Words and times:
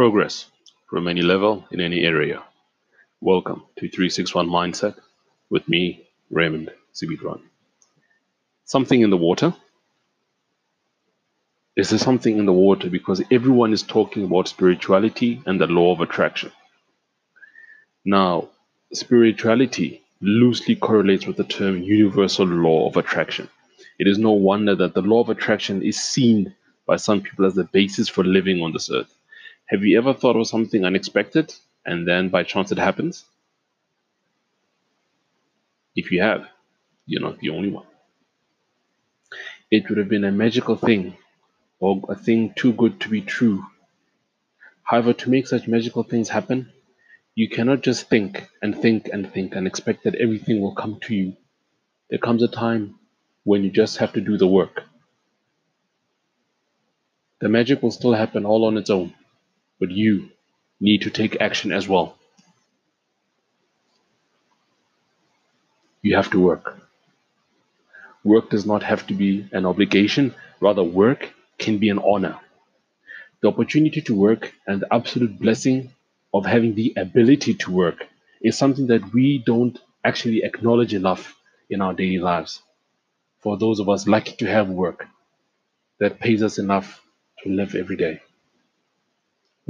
Progress 0.00 0.46
from 0.88 1.08
any 1.08 1.20
level 1.20 1.66
in 1.70 1.78
any 1.78 2.00
area. 2.00 2.42
Welcome 3.20 3.64
to 3.76 3.86
361 3.86 4.48
Mindset 4.48 4.94
with 5.50 5.68
me, 5.68 6.08
Raymond 6.30 6.70
Sibidwan. 6.94 7.42
Something 8.64 9.02
in 9.02 9.10
the 9.10 9.18
water? 9.18 9.52
Is 11.76 11.90
there 11.90 11.98
something 11.98 12.38
in 12.38 12.46
the 12.46 12.52
water 12.54 12.88
because 12.88 13.22
everyone 13.30 13.74
is 13.74 13.82
talking 13.82 14.24
about 14.24 14.48
spirituality 14.48 15.42
and 15.44 15.60
the 15.60 15.66
law 15.66 15.92
of 15.92 16.00
attraction? 16.00 16.50
Now, 18.02 18.48
spirituality 18.94 20.00
loosely 20.22 20.76
correlates 20.76 21.26
with 21.26 21.36
the 21.36 21.44
term 21.44 21.82
universal 21.82 22.46
law 22.46 22.88
of 22.88 22.96
attraction. 22.96 23.50
It 23.98 24.06
is 24.06 24.16
no 24.16 24.30
wonder 24.30 24.74
that 24.76 24.94
the 24.94 25.02
law 25.02 25.20
of 25.20 25.28
attraction 25.28 25.82
is 25.82 26.02
seen 26.02 26.54
by 26.86 26.96
some 26.96 27.20
people 27.20 27.44
as 27.44 27.54
the 27.54 27.64
basis 27.64 28.08
for 28.08 28.24
living 28.24 28.62
on 28.62 28.72
this 28.72 28.90
earth. 28.90 29.14
Have 29.70 29.84
you 29.84 29.96
ever 29.98 30.14
thought 30.14 30.34
of 30.34 30.48
something 30.48 30.84
unexpected 30.84 31.54
and 31.86 32.06
then 32.06 32.28
by 32.28 32.42
chance 32.42 32.72
it 32.72 32.78
happens? 32.78 33.24
If 35.94 36.10
you 36.10 36.22
have, 36.22 36.48
you're 37.06 37.22
not 37.22 37.38
the 37.38 37.50
only 37.50 37.70
one. 37.70 37.86
It 39.70 39.88
would 39.88 39.98
have 39.98 40.08
been 40.08 40.24
a 40.24 40.32
magical 40.32 40.74
thing 40.74 41.16
or 41.78 42.02
a 42.08 42.16
thing 42.16 42.52
too 42.56 42.72
good 42.72 42.98
to 43.02 43.08
be 43.08 43.20
true. 43.20 43.64
However, 44.82 45.12
to 45.12 45.30
make 45.30 45.46
such 45.46 45.68
magical 45.68 46.02
things 46.02 46.28
happen, 46.28 46.72
you 47.36 47.48
cannot 47.48 47.82
just 47.82 48.08
think 48.08 48.48
and 48.60 48.74
think 48.74 49.08
and 49.12 49.32
think 49.32 49.54
and 49.54 49.68
expect 49.68 50.02
that 50.02 50.16
everything 50.16 50.60
will 50.60 50.74
come 50.74 50.98
to 51.02 51.14
you. 51.14 51.36
There 52.08 52.18
comes 52.18 52.42
a 52.42 52.48
time 52.48 52.98
when 53.44 53.62
you 53.62 53.70
just 53.70 53.98
have 53.98 54.14
to 54.14 54.20
do 54.20 54.36
the 54.36 54.48
work. 54.48 54.82
The 57.40 57.48
magic 57.48 57.84
will 57.84 57.92
still 57.92 58.14
happen 58.14 58.44
all 58.44 58.64
on 58.64 58.76
its 58.76 58.90
own 58.90 59.14
but 59.80 59.90
you 59.90 60.28
need 60.80 61.02
to 61.02 61.10
take 61.10 61.40
action 61.40 61.72
as 61.72 61.88
well. 61.88 62.16
You 66.02 66.16
have 66.16 66.30
to 66.30 66.40
work. 66.40 66.78
Work 68.24 68.50
does 68.50 68.66
not 68.66 68.82
have 68.82 69.06
to 69.08 69.14
be 69.14 69.48
an 69.52 69.66
obligation, 69.66 70.34
rather, 70.60 70.82
work 70.84 71.32
can 71.58 71.78
be 71.78 71.88
an 71.88 71.98
honor. 71.98 72.38
The 73.42 73.48
opportunity 73.48 74.00
to 74.02 74.14
work 74.14 74.54
and 74.66 74.80
the 74.80 74.94
absolute 74.94 75.38
blessing 75.38 75.90
of 76.32 76.46
having 76.46 76.74
the 76.74 76.94
ability 76.96 77.54
to 77.54 77.72
work 77.72 78.06
is 78.42 78.56
something 78.56 78.86
that 78.88 79.12
we 79.12 79.38
don't 79.38 79.78
actually 80.04 80.42
acknowledge 80.44 80.94
enough 80.94 81.36
in 81.70 81.82
our 81.82 81.94
daily 81.94 82.18
lives. 82.18 82.62
For 83.40 83.58
those 83.58 83.80
of 83.80 83.88
us 83.88 84.08
lucky 84.08 84.36
to 84.36 84.46
have 84.46 84.68
work 84.70 85.06
that 86.00 86.20
pays 86.20 86.42
us 86.42 86.58
enough 86.58 87.02
to 87.44 87.50
live 87.50 87.74
every 87.74 87.96
day 87.96 88.20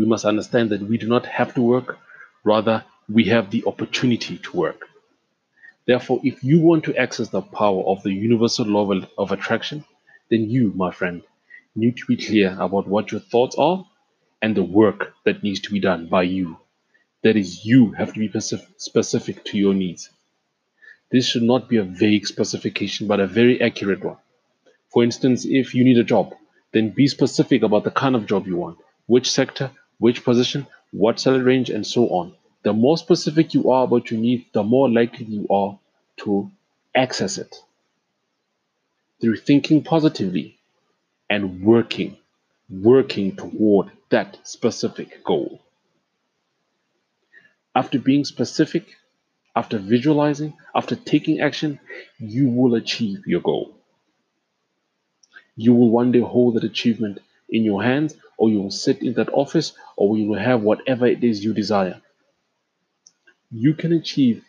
we 0.00 0.06
must 0.06 0.24
understand 0.24 0.70
that 0.70 0.80
we 0.80 0.96
do 0.96 1.06
not 1.06 1.26
have 1.26 1.52
to 1.52 1.60
work, 1.60 1.98
rather, 2.42 2.82
we 3.06 3.24
have 3.24 3.50
the 3.50 3.62
opportunity 3.66 4.38
to 4.38 4.56
work. 4.56 4.88
Therefore, 5.86 6.20
if 6.24 6.42
you 6.42 6.58
want 6.58 6.84
to 6.84 6.96
access 6.96 7.28
the 7.28 7.42
power 7.42 7.82
of 7.84 8.02
the 8.02 8.10
universal 8.10 8.64
law 8.64 8.90
of 9.18 9.30
attraction, 9.30 9.84
then 10.30 10.48
you, 10.48 10.72
my 10.74 10.90
friend, 10.90 11.22
need 11.76 11.98
to 11.98 12.06
be 12.06 12.16
clear 12.16 12.56
about 12.58 12.88
what 12.88 13.12
your 13.12 13.20
thoughts 13.20 13.56
are 13.58 13.84
and 14.40 14.56
the 14.56 14.62
work 14.62 15.12
that 15.26 15.42
needs 15.42 15.60
to 15.60 15.70
be 15.70 15.80
done 15.80 16.06
by 16.06 16.22
you. 16.22 16.56
That 17.22 17.36
is, 17.36 17.66
you 17.66 17.92
have 17.92 18.14
to 18.14 18.20
be 18.20 18.40
specific 18.78 19.44
to 19.44 19.58
your 19.58 19.74
needs. 19.74 20.08
This 21.12 21.28
should 21.28 21.42
not 21.42 21.68
be 21.68 21.76
a 21.76 21.84
vague 21.84 22.26
specification, 22.26 23.06
but 23.06 23.20
a 23.20 23.26
very 23.26 23.60
accurate 23.60 24.02
one. 24.02 24.16
For 24.94 25.04
instance, 25.04 25.44
if 25.44 25.74
you 25.74 25.84
need 25.84 25.98
a 25.98 26.04
job, 26.04 26.32
then 26.72 26.88
be 26.88 27.06
specific 27.06 27.62
about 27.62 27.84
the 27.84 27.90
kind 27.90 28.16
of 28.16 28.24
job 28.24 28.46
you 28.46 28.56
want, 28.56 28.78
which 29.06 29.30
sector, 29.30 29.72
which 30.00 30.24
position, 30.24 30.66
what 30.90 31.20
salary 31.20 31.44
range, 31.44 31.70
and 31.70 31.86
so 31.86 32.08
on. 32.08 32.34
The 32.64 32.72
more 32.72 32.98
specific 32.98 33.54
you 33.54 33.70
are 33.70 33.84
about 33.84 34.10
your 34.10 34.20
needs, 34.20 34.46
the 34.52 34.64
more 34.64 34.90
likely 34.90 35.26
you 35.26 35.46
are 35.48 35.78
to 36.24 36.50
access 36.94 37.38
it 37.38 37.54
through 39.20 39.36
thinking 39.36 39.84
positively 39.84 40.58
and 41.28 41.62
working, 41.62 42.16
working 42.68 43.36
toward 43.36 43.92
that 44.10 44.38
specific 44.42 45.22
goal. 45.22 45.60
After 47.74 47.98
being 47.98 48.24
specific, 48.24 48.86
after 49.54 49.78
visualizing, 49.78 50.54
after 50.74 50.96
taking 50.96 51.40
action, 51.40 51.78
you 52.18 52.48
will 52.48 52.74
achieve 52.74 53.26
your 53.26 53.40
goal. 53.40 53.76
You 55.56 55.74
will 55.74 55.90
one 55.90 56.10
day 56.12 56.20
hold 56.20 56.54
that 56.54 56.64
achievement 56.64 57.18
in 57.48 57.64
your 57.64 57.82
hands, 57.82 58.16
or 58.40 58.48
you 58.48 58.58
will 58.62 58.70
sit 58.70 59.02
in 59.02 59.12
that 59.14 59.28
office, 59.34 59.74
or 59.96 60.16
you 60.16 60.26
will 60.26 60.38
have 60.38 60.62
whatever 60.62 61.06
it 61.06 61.22
is 61.22 61.44
you 61.44 61.52
desire. 61.52 62.00
You 63.50 63.74
can 63.74 63.92
achieve 63.92 64.42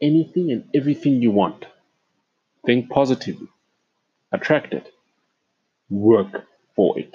anything 0.00 0.50
and 0.50 0.64
everything 0.74 1.20
you 1.20 1.30
want. 1.32 1.66
Think 2.64 2.88
positively, 2.88 3.48
attract 4.32 4.72
it, 4.72 4.90
work 5.90 6.46
for 6.74 6.98
it. 6.98 7.14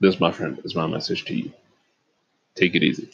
This, 0.00 0.20
my 0.20 0.30
friend, 0.30 0.60
is 0.64 0.76
my 0.76 0.86
message 0.86 1.24
to 1.24 1.34
you. 1.34 1.52
Take 2.54 2.76
it 2.76 2.84
easy. 2.84 3.10